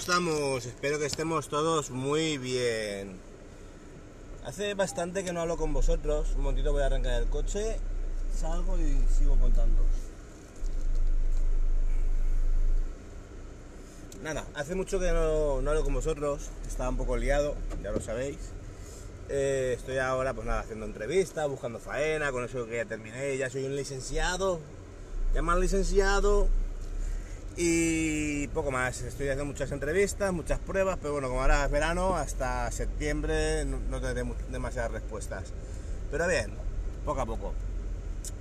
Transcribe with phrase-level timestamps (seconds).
[0.00, 0.64] Estamos?
[0.64, 3.20] Espero que estemos todos muy bien.
[4.46, 6.32] Hace bastante que no hablo con vosotros.
[6.36, 7.76] Un momentito voy a arrancar el coche,
[8.34, 9.82] salgo y sigo contando.
[14.22, 16.48] Nada, hace mucho que no, no hablo con vosotros.
[16.66, 18.38] Estaba un poco liado, ya lo sabéis.
[19.28, 23.50] Eh, estoy ahora, pues nada, haciendo entrevistas, buscando faena, con eso que ya terminé, ya
[23.50, 24.60] soy un licenciado,
[25.34, 26.48] ya más licenciado,
[27.56, 29.02] y poco más.
[29.02, 33.78] Estoy haciendo muchas entrevistas, muchas pruebas, pero bueno, como ahora es verano, hasta septiembre no,
[33.90, 35.52] no tendré demasiadas respuestas.
[36.10, 36.52] Pero bien,
[37.04, 37.54] poco a poco.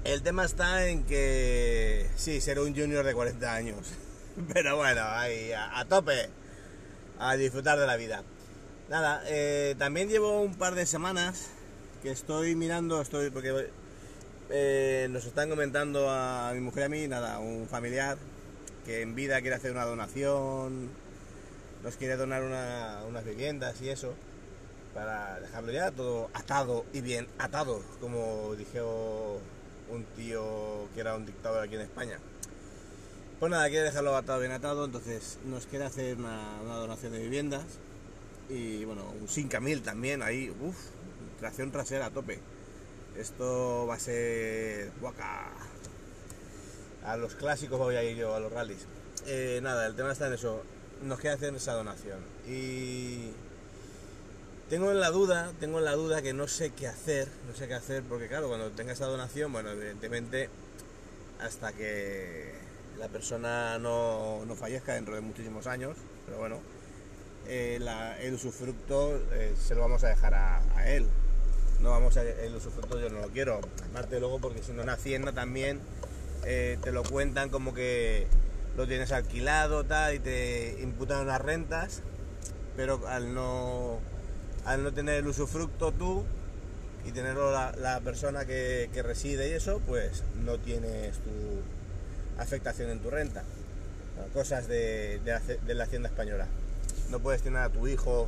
[0.04, 3.78] El tema está en que sí, seré un junior de 40 años,
[4.54, 6.30] pero bueno, ahí a, tope,
[7.20, 8.24] a disfrutar de la vida.
[8.90, 11.48] Nada, eh, también llevo un par de semanas
[12.02, 13.70] que estoy mirando, estoy porque
[14.50, 18.18] eh, nos están comentando a mi mujer y a mí, nada, un familiar
[18.90, 20.90] que en vida quiere hacer una donación,
[21.84, 24.16] nos quiere donar una, unas viviendas y eso,
[24.96, 29.40] para dejarlo ya todo atado y bien atado, como dijo
[29.92, 32.18] un tío que era un dictador aquí en España.
[33.40, 37.20] Pues nada, quiere dejarlo atado, bien atado, entonces nos quiere hacer una, una donación de
[37.20, 37.66] viviendas
[38.50, 40.78] y bueno, un 5000 también, ahí, uff,
[41.40, 42.40] tracción trasera a tope.
[43.16, 45.52] Esto va a ser guaca.
[47.04, 48.86] A los clásicos voy a ir yo, a los rallies.
[49.26, 50.64] Eh, nada, el tema está en eso.
[51.04, 52.20] Nos queda hacer esa donación.
[52.48, 53.32] Y
[54.70, 57.68] tengo en la duda, tengo en la duda que no sé qué hacer, no sé
[57.68, 60.50] qué hacer, porque claro, cuando tenga esa donación, bueno, evidentemente,
[61.42, 62.54] hasta que
[63.00, 65.96] la persona no, no fallezca dentro de muchísimos años,
[66.26, 66.60] pero bueno,
[67.48, 67.80] eh,
[68.22, 71.08] el usufructo eh, se lo vamos a dejar a, él.
[71.82, 73.60] No vamos a el usufructo yo no lo quiero.
[73.90, 75.80] Aparte luego porque si no en Hacienda también
[76.46, 78.28] eh, te lo cuentan como que
[78.78, 82.02] lo tienes alquilado tal y te imputan unas rentas,
[82.76, 84.00] pero al no
[84.66, 86.26] al no tener el usufructo tú
[87.06, 93.00] y tenerlo la, la persona que, reside y eso, pues no tienes tu afectación en
[93.00, 93.44] tu renta.
[94.34, 96.46] Cosas de, de, la, Hacienda Española
[97.10, 98.28] no puedes tener a tu hijo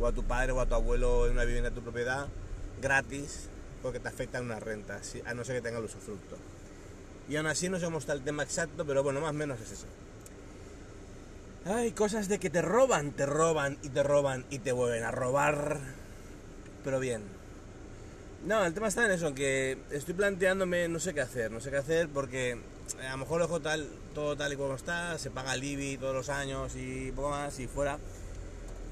[0.00, 2.26] o a tu padre o a tu abuelo en una vivienda de tu propiedad
[2.80, 3.48] gratis
[3.82, 6.36] porque te afectan unas rentas, a no ser que tenga el usufructo.
[7.28, 9.86] Y aún así no somos tal tema exacto, pero bueno, más o menos es eso.
[11.66, 15.10] Hay cosas de que te roban, te roban y te roban y te vuelven a
[15.10, 15.78] robar.
[16.84, 17.22] Pero bien.
[18.44, 21.70] No, el tema está en eso, que estoy planteándome no sé qué hacer, no sé
[21.70, 22.56] qué hacer porque
[23.04, 26.14] a lo mejor lo tal, todo tal y como está, se paga el IBI todos
[26.14, 27.98] los años y poco más y fuera.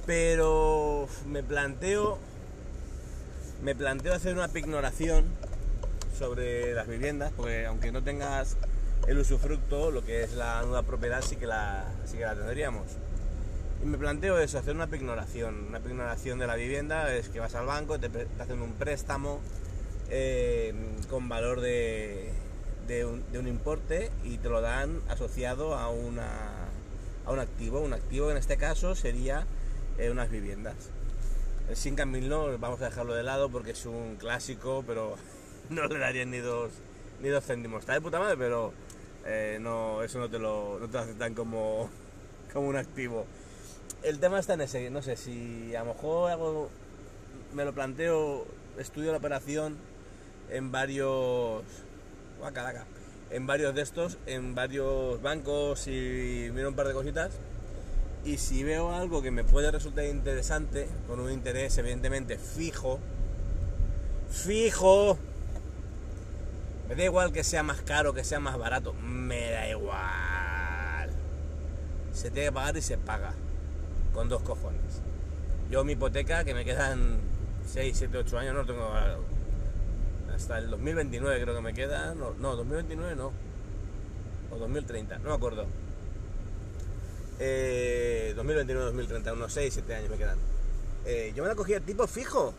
[0.07, 2.19] Pero me planteo,
[3.63, 5.27] me planteo hacer una pignoración
[6.15, 8.57] sobre las viviendas, porque aunque no tengas
[9.07, 12.87] el usufructo, lo que es la nueva propiedad sí que la, sí que la tendríamos.
[13.83, 15.67] Y me planteo eso, hacer una pignoración.
[15.69, 18.09] Una pignoración de la vivienda es que vas al banco, te,
[18.41, 19.41] hacen un préstamo
[20.09, 20.73] eh,
[21.11, 22.31] con valor de,
[22.87, 26.69] de un, importe y te lo dan asociado a, una,
[27.27, 27.81] a un activo.
[27.81, 29.47] Un activo en este caso sería
[29.99, 30.75] eh, unas viviendas.
[31.69, 35.17] El 5000 no, vamos a dejarlo de lado porque es un clásico, pero
[35.71, 36.73] no le darían ni dos,
[37.21, 37.81] ni dos céntimos.
[37.81, 38.73] Está de puta madre, pero
[39.27, 41.91] eh, no, eso no te lo, no te aceptan como,
[42.53, 43.27] como un activo.
[44.03, 46.71] El tema está en ese, no sé, si a lo mejor hago,
[47.55, 48.47] me lo planteo,
[48.79, 49.77] estudio la operación
[50.51, 51.63] en varios
[52.53, 52.85] Calaca,
[53.31, 57.33] en varios de estos, en varios bancos y miro un par de cositas.
[58.25, 62.99] Y si veo algo que me puede resultar interesante, con un interés evidentemente fijo,
[64.31, 65.19] fijo,
[66.89, 71.11] me da igual que sea más caro, que sea más barato, me da igual.
[72.13, 73.35] Se tiene que pagar y se paga,
[74.13, 75.03] con dos cojones.
[75.71, 77.19] Yo mi hipoteca, que me quedan
[77.67, 78.93] 6, 7, 8 años, no tengo
[80.35, 82.15] hasta el 2029 creo que me queda.
[82.15, 83.33] No, no 2029 no.
[84.51, 85.67] O 2030, no me acuerdo.
[87.39, 90.39] Eh, 2029-2030, unos 6, 7 años me quedan.
[91.05, 92.55] Eh, yo me la cogía tipo fijo.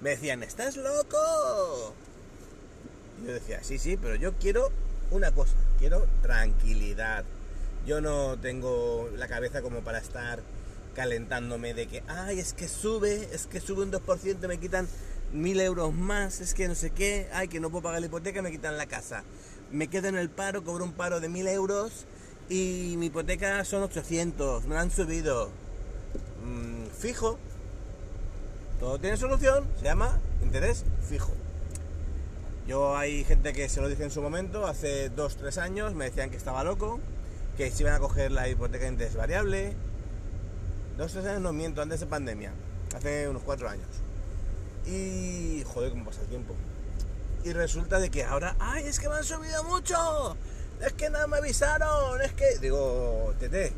[0.00, 1.94] Me decían, ¿estás loco?
[3.24, 4.70] Yo decía, sí, sí, pero yo quiero
[5.10, 7.24] una cosa, quiero tranquilidad.
[7.86, 10.40] Yo no tengo la cabeza como para estar
[10.94, 14.88] calentándome de que, ay, es que sube, es que sube un 2%, me quitan
[15.32, 18.42] mil euros más, es que no sé qué, ay, que no puedo pagar la hipoteca,
[18.42, 19.24] me quitan la casa.
[19.70, 22.06] Me quedo en el paro, cobro un paro de mil euros
[22.48, 25.50] y mi hipoteca son 800, me la han subido.
[26.44, 27.38] Mm, fijo,
[28.78, 31.32] todo tiene solución, se llama interés fijo.
[32.66, 36.30] Yo hay gente que se lo dije en su momento, hace 2-3 años, me decían
[36.30, 37.00] que estaba loco,
[37.56, 39.74] que se iban a coger la hipoteca de interés variable.
[40.96, 42.52] 2-3 años no miento, antes de pandemia,
[42.94, 43.88] hace unos 4 años.
[44.86, 46.54] Y joder, cómo pasa el tiempo.
[47.44, 50.36] Y resulta de que ahora, ¡ay, es que me han subido mucho!
[50.80, 52.58] Es que nada me avisaron, es que...
[52.60, 53.72] Digo, Tete,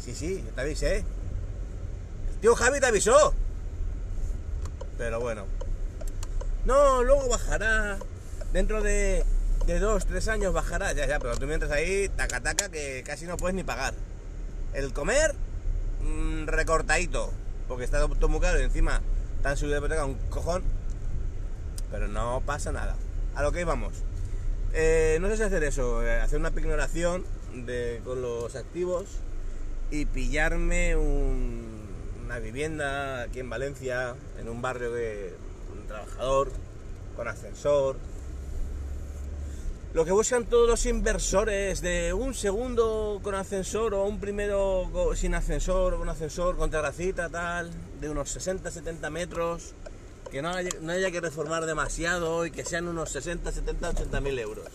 [0.00, 0.96] sí, sí, yo te avisé.
[0.98, 3.34] El tío Javi te avisó.
[4.98, 5.46] Pero bueno.
[6.64, 7.98] No, luego bajará
[8.52, 9.24] dentro de,
[9.66, 13.26] de dos, tres años bajará, ya, ya, pero tú mientras ahí, taca, taca, que casi
[13.26, 13.94] no puedes ni pagar.
[14.74, 15.34] El comer,
[16.02, 17.32] mmm, recortadito,
[17.68, 19.00] porque está todo muy caro y encima
[19.42, 20.62] tan subido de hipoteca un cojón,
[21.90, 22.96] pero no pasa nada.
[23.34, 23.94] A lo que íbamos.
[24.74, 29.06] Eh, no sé si hacer eso, eh, hacer una pignoración de, con los activos
[29.90, 31.88] y pillarme un,
[32.24, 35.34] una vivienda aquí en Valencia, en un barrio de
[35.72, 36.50] un trabajador,
[37.16, 37.96] con ascensor,
[39.94, 45.34] lo que buscan todos los inversores de un segundo con ascensor o un primero sin
[45.34, 49.74] ascensor, con ascensor, con terracita, tal, de unos 60-70 metros,
[50.30, 54.20] que no haya, no haya, que reformar demasiado y que sean unos 60, 70, 80
[54.22, 54.68] mil euros.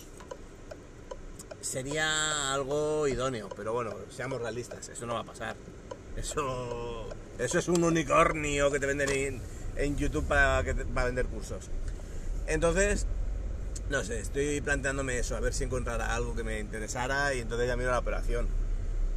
[1.61, 5.55] Sería algo idóneo, pero bueno, seamos realistas, eso no va a pasar.
[6.15, 7.09] Eso,
[7.39, 9.41] eso es un unicornio que te venden en,
[9.77, 11.71] en YouTube para, que para vender cursos.
[12.45, 13.07] Entonces,
[13.89, 17.67] no sé, estoy planteándome eso, a ver si encontrará algo que me interesara y entonces
[17.67, 18.47] ya miro la operación.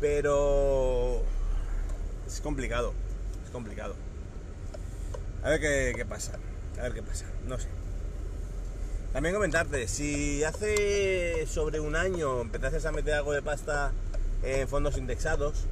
[0.01, 1.23] Pero
[2.27, 2.95] es complicado,
[3.45, 3.95] es complicado.
[5.43, 6.39] A ver qué, qué, pasa,
[6.79, 7.69] a ver qué pasa, no sé.
[9.13, 13.93] También comentarte, si hace sobre un año empezaste a meter algo de pasta
[14.45, 15.67] en fondos indexados,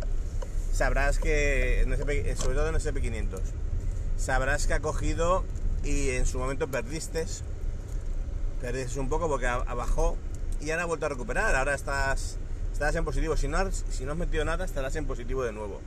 [0.73, 3.41] sabrás que, en SP, sobre todo en SP500,
[4.17, 5.45] sabrás que ha cogido
[5.85, 7.27] y en su momento perdiste
[8.61, 10.17] perdiste un poco porque bajó
[10.61, 11.55] y ahora ha vuelto a recuperar.
[11.55, 12.37] Ahora estás,
[12.73, 13.37] estás en positivo.
[13.37, 15.81] Si no, has, si no has metido nada, estarás en positivo de nuevo.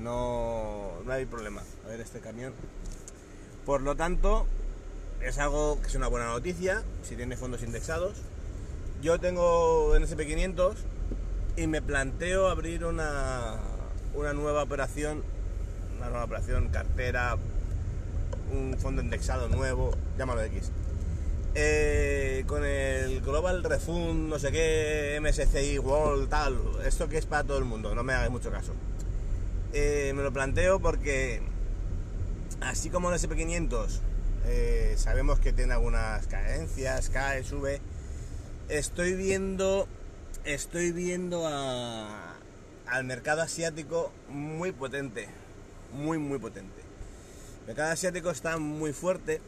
[0.00, 1.62] No, no hay problema.
[1.84, 2.52] A ver este camión.
[3.64, 4.46] Por lo tanto,
[5.20, 8.16] es algo que es una buena noticia si tiene fondos indexados.
[9.02, 10.74] Yo tengo en SP500
[11.56, 13.56] y me planteo abrir una,
[14.14, 15.22] una nueva operación,
[15.96, 17.36] una nueva operación, cartera,
[18.52, 20.70] un fondo indexado nuevo, llámalo X
[21.56, 27.44] eh, con el Global Refund, no sé qué, MSCI World, tal, esto que es para
[27.44, 28.72] todo el mundo, no me hagáis mucho caso.
[29.72, 31.42] Eh, me lo planteo porque,
[32.60, 34.00] así como el SP500,
[34.46, 37.80] eh, sabemos que tiene algunas carencias, cae, sube,
[38.68, 39.86] estoy viendo,
[40.44, 45.28] estoy viendo al mercado asiático muy potente,
[45.92, 46.82] muy, muy potente.
[47.60, 49.40] El mercado asiático está muy fuerte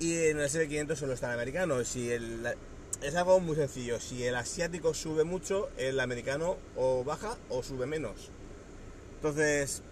[0.00, 1.84] y en el SP500 solo está el americano.
[1.84, 4.00] Si es algo muy sencillo.
[4.00, 8.30] Si el asiático sube mucho, el americano o baja o sube menos.
[9.16, 9.82] Entonces,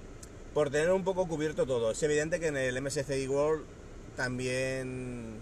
[0.55, 3.65] por tener un poco cubierto todo, es evidente que en el MSCI World
[4.17, 5.35] también,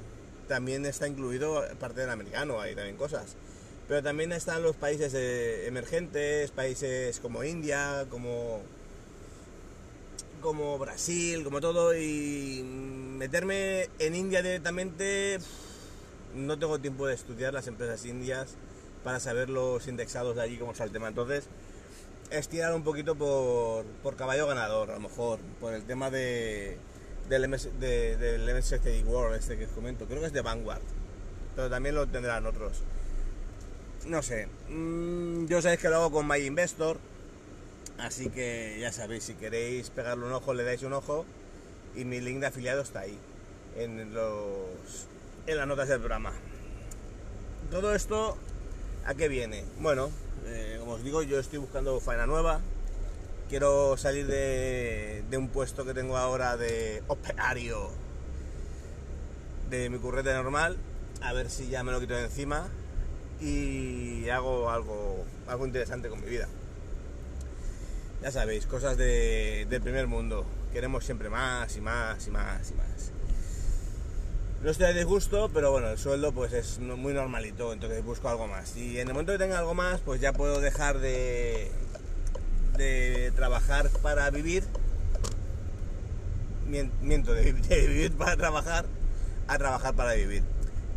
[0.48, 3.36] también está incluido parte del americano, hay también cosas.
[3.86, 8.62] Pero también están los países emergentes, países como India, como
[10.46, 15.38] como Brasil, como todo, y meterme en India directamente,
[16.36, 18.54] no tengo tiempo de estudiar las empresas indias
[19.02, 21.08] para saber los indexados de allí, cómo está el tema.
[21.08, 21.48] Entonces,
[22.30, 26.78] estirar un poquito por, por caballo ganador, a lo mejor, por el tema de,
[27.28, 27.68] del, MS,
[29.04, 30.06] World, este que os comento.
[30.06, 30.82] Creo que es de Vanguard,
[31.56, 32.82] pero también lo tendrán otros.
[34.06, 36.98] No sé, mmm, yo sabéis que lo hago con My Investor
[37.98, 41.24] Así que ya sabéis, si queréis pegarle un ojo, le dais un ojo.
[41.94, 43.18] Y mi link de afiliado está ahí,
[43.76, 45.06] en, los,
[45.46, 46.32] en las notas del programa.
[47.70, 48.36] Todo esto,
[49.06, 49.64] ¿a qué viene?
[49.80, 50.10] Bueno,
[50.44, 52.60] eh, como os digo, yo estoy buscando faena nueva.
[53.48, 57.90] Quiero salir de, de un puesto que tengo ahora de operario
[59.70, 60.76] de mi currete normal.
[61.22, 62.68] A ver si ya me lo quito de encima
[63.40, 66.48] y hago algo, algo interesante con mi vida.
[68.26, 70.44] Ya sabéis, cosas de, del primer mundo.
[70.72, 73.12] Queremos siempre más y más y más y más.
[74.64, 78.48] No estoy a disgusto, pero bueno, el sueldo pues es muy normalito, entonces busco algo
[78.48, 78.76] más.
[78.76, 81.70] Y en el momento que tenga algo más, pues ya puedo dejar de,
[82.76, 84.64] de trabajar para vivir,
[86.66, 88.86] miento, de, vivir para trabajar,
[89.46, 90.42] a trabajar para vivir.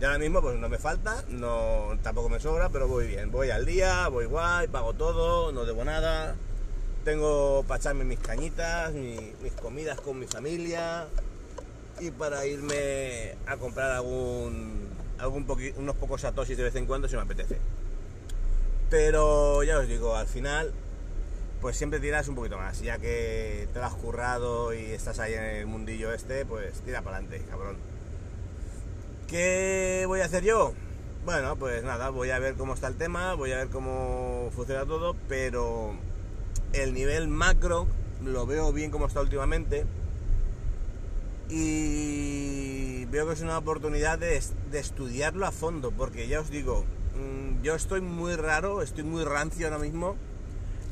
[0.01, 3.29] Y ahora mismo pues no me falta, no tampoco me sobra, pero voy bien.
[3.29, 6.36] Voy al día, voy guay, pago todo, no debo nada.
[7.03, 11.08] Tengo para echarme mis cañitas, mis comidas con mi familia
[12.00, 14.88] y para irme a comprar algún,
[15.18, 15.46] algún
[15.77, 17.58] unos pocos satoshis de vez en cuando si me apetece.
[18.89, 20.74] Pero ya os digo, al final
[21.62, 25.44] pues siempre tiras un poquito más, ya que te has currado y estás ahí en
[25.44, 27.77] el mundillo este, pues tira para adelante, cabrón.
[29.27, 30.74] ¿Qué voy a hacer yo?
[31.25, 34.86] Bueno, pues nada, voy a ver cómo está el tema, voy a ver cómo funciona
[34.86, 35.94] todo, pero
[36.74, 37.88] el nivel macro
[38.24, 39.86] lo veo bien como está últimamente.
[41.50, 46.86] Y veo que es una oportunidad de, de estudiarlo a fondo, porque ya os digo,
[47.16, 50.16] mm, yo estoy muy raro, estoy muy rancio ahora mismo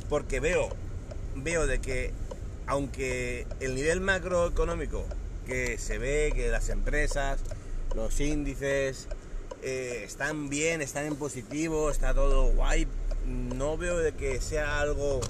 [0.09, 0.69] porque veo,
[1.35, 2.13] veo de que
[2.65, 5.05] aunque el nivel macroeconómico
[5.45, 7.39] que se ve, que las empresas,
[7.95, 9.07] los índices
[9.63, 12.87] eh, están bien, están en positivo, está todo guay,
[13.25, 15.21] no veo de que sea algo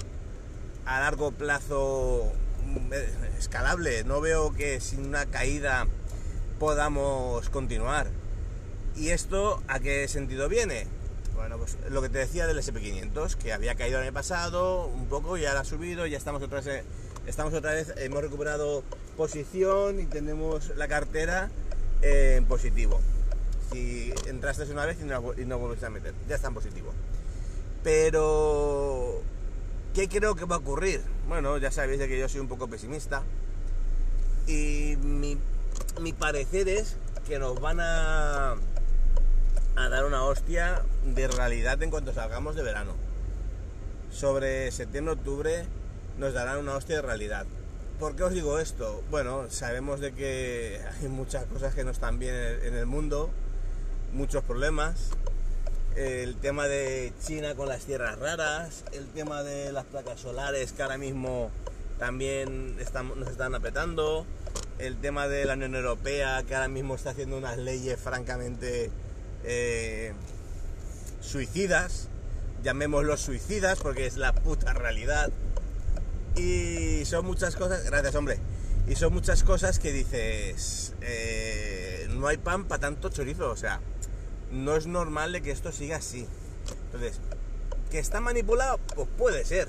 [0.88, 2.32] a largo plazo
[2.64, 2.92] mm,
[3.38, 5.86] escalable, no veo que sin una caída
[6.58, 8.08] podamos continuar.
[8.96, 10.86] ¿Y esto a qué sentido viene?
[11.34, 15.06] Bueno, pues lo que te decía del SP500, que había caído el año pasado un
[15.06, 16.84] poco, y ahora ha subido, ya estamos otra vez,
[17.26, 18.82] estamos otra vez, hemos recuperado
[19.16, 21.50] posición y tenemos la cartera
[22.00, 22.98] en positivo.
[23.70, 26.92] Si entraste una vez y no, y no volviste a meter, ya está en positivo.
[27.84, 29.22] Pero,
[29.98, 31.02] ¿qué creo que va a ocurrir?
[31.26, 33.24] Bueno, ya sabéis de que yo soy un poco pesimista.
[34.46, 35.36] Y mi,
[36.00, 38.54] mi parecer es que nos van a
[39.74, 42.94] a dar una hostia de realidad en cuanto salgamos de verano.
[44.12, 45.66] Sobre septiembre-octubre
[46.16, 47.46] nos darán una hostia de realidad.
[47.98, 49.02] ¿Por qué os digo esto?
[49.10, 53.30] Bueno, sabemos de que hay muchas cosas que no están bien en el mundo,
[54.12, 55.10] muchos problemas.
[55.96, 60.82] El tema de China con las tierras raras, el tema de las placas solares que
[60.82, 61.50] ahora mismo
[61.98, 64.24] también nos están apretando,
[64.78, 68.90] el tema de la Unión Europea que ahora mismo está haciendo unas leyes francamente
[69.44, 70.12] eh,
[71.20, 72.08] suicidas,
[72.62, 75.30] llamémoslos suicidas porque es la puta realidad.
[76.36, 78.38] Y son muchas cosas, gracias hombre,
[78.86, 83.80] y son muchas cosas que dices, eh, no hay pan para tanto chorizo, o sea,
[84.52, 86.26] no es normal de que esto siga así.
[86.86, 87.20] Entonces,
[87.90, 88.78] ¿que está manipulado?
[88.94, 89.68] Pues puede ser.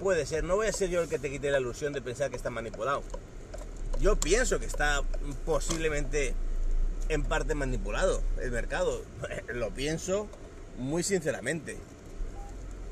[0.00, 2.30] Puede ser, no voy a ser yo el que te quite la ilusión de pensar
[2.30, 3.02] que está manipulado.
[4.00, 5.02] Yo pienso que está
[5.44, 6.34] posiblemente
[7.10, 9.02] en parte manipulado el mercado.
[9.54, 10.26] lo pienso
[10.78, 11.76] muy sinceramente.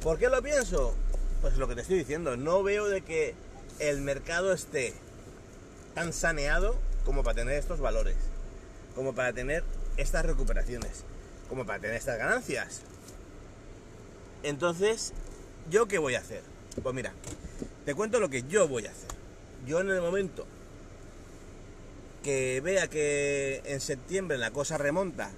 [0.02, 0.94] ¿Por qué lo pienso?
[1.40, 3.34] Pues lo que te estoy diciendo, no veo de que
[3.78, 4.92] el mercado esté
[5.94, 8.16] tan saneado como para tener estos valores,
[8.94, 9.64] como para tener
[9.98, 11.04] estas recuperaciones,
[11.48, 12.80] como para tener estas ganancias.
[14.42, 15.12] Entonces,
[15.68, 16.42] ¿yo qué voy a hacer?
[16.82, 17.12] Pues mira,
[17.84, 19.10] te cuento lo que yo voy a hacer.
[19.66, 20.46] Yo en el momento
[22.22, 25.30] que vea que en septiembre la cosa remonta,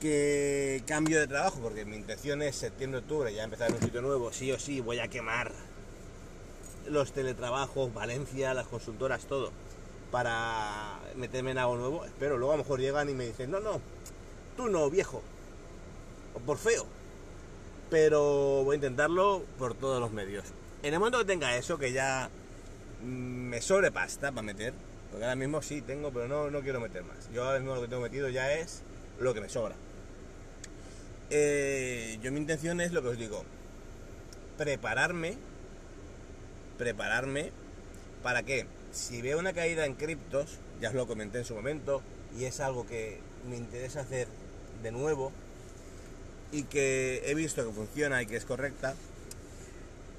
[0.00, 4.50] que cambio de trabajo, porque mi intención es septiembre-octubre ya empezar un sitio nuevo, sí
[4.52, 5.52] o sí, voy a quemar
[6.88, 9.52] los teletrabajos, Valencia, las consultoras, todo,
[10.10, 12.04] para meterme en algo nuevo.
[12.04, 13.80] Espero, luego a lo mejor llegan y me dicen, no, no,
[14.56, 15.22] tú no, viejo,
[16.34, 16.86] o por feo,
[17.90, 20.44] pero voy a intentarlo por todos los medios.
[20.82, 22.30] En el momento que tenga eso, que ya
[23.04, 24.74] me sobrepasta para meter,
[25.10, 27.30] porque ahora mismo sí tengo, pero no, no quiero meter más.
[27.32, 28.82] Yo ahora mismo lo que tengo metido ya es
[29.18, 29.74] lo que me sobra.
[31.30, 33.44] Eh, yo mi intención es lo que os digo,
[34.56, 35.36] prepararme,
[36.78, 37.52] prepararme
[38.22, 42.02] para que si veo una caída en criptos, ya os lo comenté en su momento,
[42.38, 44.28] y es algo que me interesa hacer
[44.82, 45.32] de nuevo
[46.52, 48.94] y que he visto que funciona y que es correcta,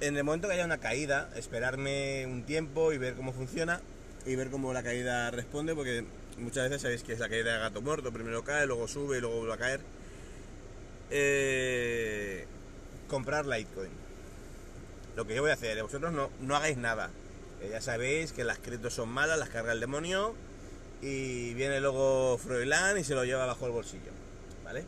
[0.01, 3.81] en el momento que haya una caída, esperarme un tiempo y ver cómo funciona
[4.25, 6.05] y ver cómo la caída responde, porque
[6.37, 9.21] muchas veces sabéis que es la caída de gato muerto, primero cae, luego sube y
[9.21, 9.81] luego vuelve a caer.
[11.09, 12.45] Eh,
[13.07, 13.91] comprar Litecoin.
[15.15, 17.09] Lo que yo voy a hacer, vosotros no, no hagáis nada.
[17.67, 20.33] Ya sabéis que las criptos son malas, las carga el demonio
[21.01, 24.11] y viene luego Froilán y se lo lleva bajo el bolsillo.
[24.63, 24.85] ¿Vale?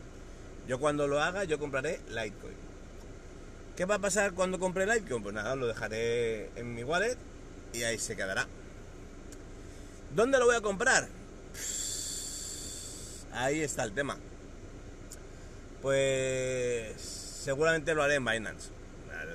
[0.66, 2.56] Yo cuando lo haga, yo compraré Litecoin.
[3.76, 5.22] ¿Qué va a pasar cuando compre Litecoin?
[5.22, 7.16] Pues nada, lo dejaré en mi wallet
[7.72, 8.46] y ahí se quedará.
[10.14, 11.08] ¿Dónde lo voy a comprar?
[13.32, 14.18] Ahí está el tema.
[15.80, 18.68] Pues seguramente lo haré en Binance.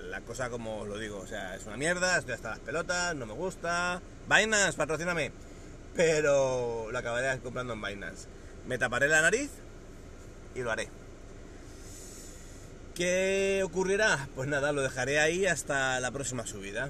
[0.09, 3.15] La cosa como os lo digo, o sea, es una mierda, estoy hasta las pelotas,
[3.15, 4.01] no me gusta.
[4.27, 5.31] Binance, patrocíname.
[5.95, 8.27] Pero lo acabaré comprando en Binance.
[8.67, 9.49] Me taparé la nariz
[10.55, 10.89] y lo haré.
[12.95, 14.27] ¿Qué ocurrirá?
[14.35, 16.89] Pues nada, lo dejaré ahí hasta la próxima subida.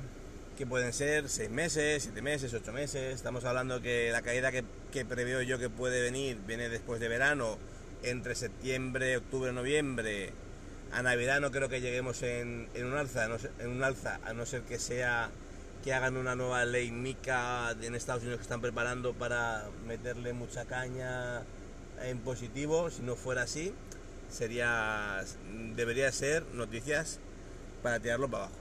[0.57, 3.15] Que pueden ser 6 meses, 7 meses, 8 meses.
[3.15, 7.09] Estamos hablando que la caída que, que preveo yo que puede venir viene después de
[7.09, 7.57] verano,
[8.03, 10.31] entre septiembre, octubre, noviembre.
[10.91, 13.27] A Navidad no creo que lleguemos en, un alza,
[13.59, 15.29] en un alza, a no ser que sea
[15.83, 20.65] que hagan una nueva ley MICA en Estados Unidos que están preparando para meterle mucha
[20.65, 21.43] caña
[22.01, 22.89] en positivo.
[22.89, 23.73] Si no fuera así,
[24.29, 25.23] sería
[25.75, 27.19] debería ser noticias
[27.83, 28.59] para tirarlo para abajo.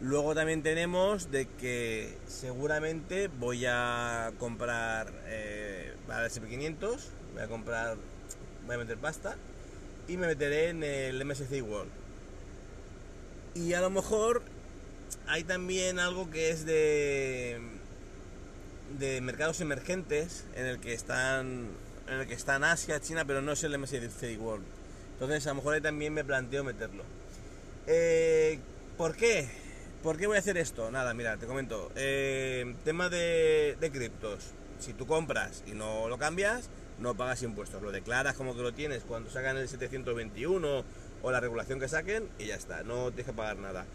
[0.00, 5.10] Luego también tenemos de que seguramente voy a comprar
[6.06, 6.98] para el SP500,
[7.32, 7.96] voy a comprar,
[8.66, 9.36] voy a meter pasta
[10.08, 11.90] y me meteré en el MSCI World.
[13.54, 14.42] Y a lo mejor
[15.26, 17.60] hay también algo que es de
[18.98, 21.68] de mercados emergentes en el que están
[22.08, 24.64] en el que están Asia, China, pero no es el MSCI World.
[25.14, 27.02] Entonces a lo mejor ahí también me planteo meterlo.
[27.86, 28.60] Eh,
[28.96, 29.48] ¿Por qué?
[30.02, 30.90] ¿Por qué voy a hacer esto?
[30.90, 31.90] Nada, mira, te comento.
[31.96, 34.52] Eh, tema de, de criptos.
[34.78, 37.82] Si tú compras y no lo cambias, no pagas impuestos.
[37.82, 40.84] Lo declaras como que lo tienes cuando sacan el 721
[41.22, 42.82] o la regulación que saquen y ya está.
[42.82, 43.86] No tienes que pagar nada.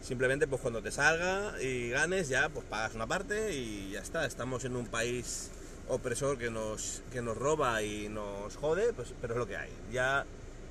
[0.00, 4.26] Simplemente pues cuando te salga y ganes ya pues pagas una parte y ya está.
[4.26, 5.50] Estamos en un país
[5.88, 9.70] opresor que nos, que nos roba y nos jode, pues, pero es lo que hay.
[9.92, 10.24] Ya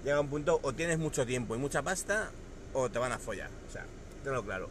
[0.04, 2.32] llega un punto o tienes mucho tiempo y mucha pasta
[2.74, 3.50] o te van a follar.
[3.68, 3.86] O sea,
[4.24, 4.70] tenlo claro.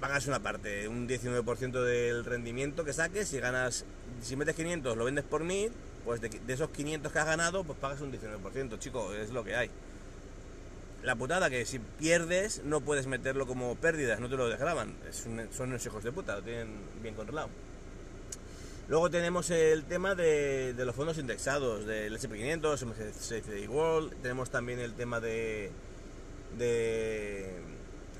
[0.00, 3.84] Pagas una parte, un 19% del rendimiento que saques, si ganas,
[4.22, 5.72] si metes 500, lo vendes por 1000,
[6.04, 9.56] pues de, esos 500 que has ganado, pues pagas un 19%, chico, es lo que
[9.56, 9.70] hay.
[11.02, 14.94] La putada que si pierdes no puedes meterlo como pérdidas, no te lo desgraban.
[15.12, 16.68] son unos hijos de puta, lo tienen
[17.02, 17.48] bien controlado.
[18.86, 24.92] Luego tenemos el tema de, los fondos indexados, del SP500, MSCI World, tenemos también el
[24.92, 25.70] tema de,
[26.58, 27.50] de,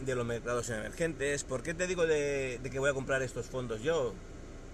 [0.07, 1.45] los mercados emergentes.
[1.45, 4.15] ¿Por qué te digo de, que voy a comprar estos fondos yo,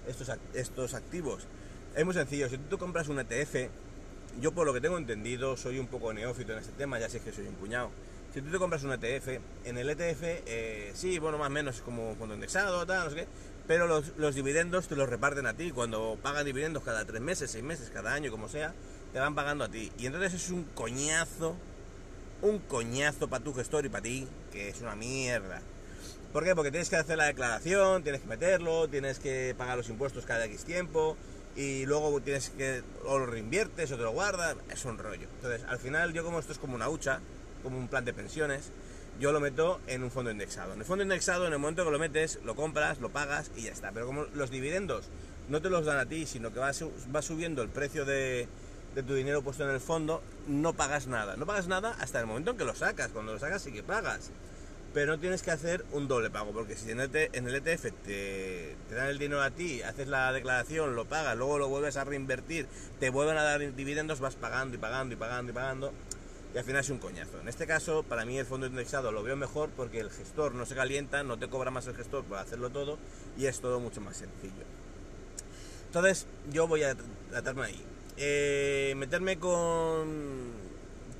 [0.06, 1.46] estos, estos activos?
[1.96, 3.70] Es muy sencillo, si tú compras un ETF,
[4.40, 7.20] yo por lo que tengo entendido, soy un poco neófito en este tema, ya sé
[7.20, 7.90] que soy un puñado.
[8.32, 11.76] Si tú te compras un ETF, en el ETF, eh, sí, bueno, más o menos
[11.76, 13.26] es como un fondo indexado, tal, no sé qué,
[13.66, 15.70] pero los, dividendos te los reparten a ti.
[15.70, 18.72] Cuando pagan dividendos cada tres meses, seis meses, cada año, como sea,
[19.12, 19.92] te van pagando a ti.
[19.98, 21.56] Y entonces es un coñazo,
[22.42, 25.60] un coñazo para tu gestor y para ti, que es una mierda.
[26.32, 26.54] ¿Por qué?
[26.54, 30.44] Porque tienes que hacer la declaración, tienes que meterlo, tienes que pagar los impuestos cada
[30.44, 31.16] X tiempo
[31.56, 35.26] y luego tienes que o lo reinviertes o te lo guardas, es un rollo.
[35.36, 37.20] Entonces, al final yo como esto es como una hucha,
[37.62, 38.70] como un plan de pensiones,
[39.18, 40.72] yo lo meto en un fondo indexado.
[40.72, 43.62] En el fondo indexado, en el momento que lo metes, lo compras, lo pagas y
[43.62, 43.92] ya está.
[43.92, 45.06] Pero como los dividendos
[45.48, 46.72] no te los dan a ti, sino que va,
[47.22, 48.48] subiendo el precio de,
[48.94, 51.36] tu dinero puesto en el fondo, no pagas nada.
[51.36, 53.10] No pagas nada hasta el momento en que lo sacas.
[53.10, 54.30] Cuando lo sacas sí que pagas.
[54.92, 58.76] Pero no tienes que hacer un doble pago, porque si en el, ETF e te,
[58.88, 62.02] te, dan el dinero a ti, haces la declaración, lo pagas, luego lo vuelves a
[62.02, 62.66] reinvertir,
[62.98, 65.92] te vuelven a dar dividendos, vas pagando y pagando y pagando y pagando
[66.54, 67.40] y al final es un coñazo.
[67.40, 70.66] En este caso, para mí el fondo indexado lo veo mejor porque el gestor no
[70.66, 72.98] se calienta, no te cobra más el gestor por hacerlo todo
[73.36, 74.64] y es todo mucho más sencillo.
[75.86, 76.96] Entonces, yo voy a
[77.30, 77.84] tratarme ahí.
[78.22, 80.52] Eh, meterme con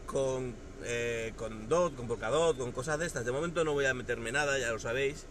[0.05, 3.25] con eh, con DOT, con Polkadot, con cosas de estas.
[3.25, 5.25] De momento no voy a meterme nada, ya lo sabéis.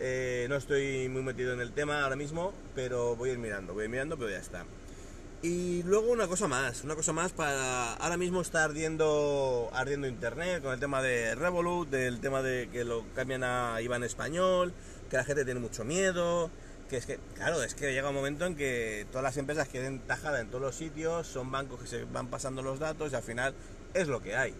[0.00, 3.74] Eh, no estoy muy metido en el tema ahora mismo, pero voy a ir mirando,
[3.74, 4.64] voy a ir mirando, pero ya está.
[5.42, 10.62] Y luego una cosa más, una cosa más para ahora mismo está ardiendo ardiendo internet
[10.62, 14.72] con el tema de Revolut, del tema de que lo cambian a IBAN español,
[15.10, 16.50] que la gente tiene mucho miedo,
[16.96, 20.40] es que, claro, es que llega un momento en que todas las empresas queden tajadas
[20.40, 23.54] en todos los sitios, son bancos que se van pasando los datos y al final
[23.94, 24.54] es lo que hay.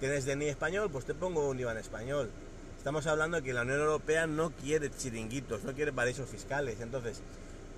[0.00, 0.90] ¿Tienes DNI español?
[0.90, 2.30] Pues te pongo un IBAN español.
[2.76, 6.80] Estamos hablando de que la Unión Europea no quiere chiringuitos, no quiere paraísos fiscales.
[6.80, 7.22] Entonces,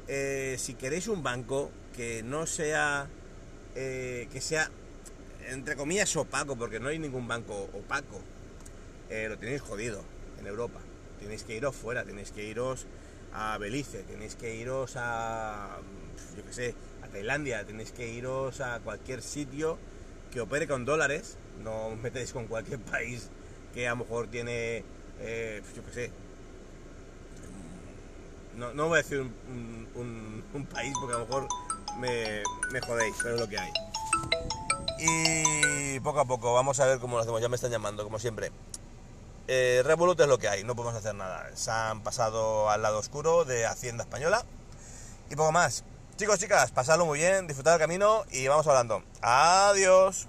[0.09, 3.07] eh, si queréis un banco que no sea,
[3.75, 4.71] eh, que sea,
[5.49, 8.21] entre comillas, opaco, porque no hay ningún banco opaco,
[9.09, 10.03] eh, lo tenéis jodido
[10.41, 10.81] en Europa.
[11.21, 12.87] Tenéis que iros fuera, tenéis que iros
[13.33, 15.79] a Belice, tenéis que iros a,
[16.37, 19.79] yo qué sé, a Tailandia, tenéis que iros a cualquier sitio
[20.31, 23.31] que opere con dólares, no os metéis con cualquier país
[23.75, 24.85] que a lo mejor tiene,
[25.19, 26.13] yo qué sé,
[28.57, 31.49] no, no voy a decir un, país porque a lo mejor
[31.99, 33.71] me, me jodéis, pero es lo que hay.
[34.99, 37.41] Y poco a poco, vamos a ver cómo lo hacemos.
[37.41, 38.51] Ya me están llamando, como siempre.
[39.49, 41.49] Eh, Revolut es lo que hay, no podemos hacer nada.
[41.55, 44.45] Se han pasado al lado oscuro de Hacienda Española
[45.31, 45.85] y poco más.
[46.17, 49.03] Chicos, chicas, pasadlo muy bien, disfrutad el camino y vamos hablando.
[49.21, 50.29] Adiós.